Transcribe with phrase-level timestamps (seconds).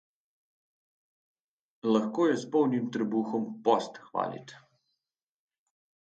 [1.89, 4.61] Lahko je s polnim trebuhom post hvaliti.